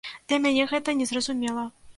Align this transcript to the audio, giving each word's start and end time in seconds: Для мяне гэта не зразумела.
Для 0.31 0.39
мяне 0.45 0.65
гэта 0.73 0.97
не 1.03 1.09
зразумела. 1.13 1.71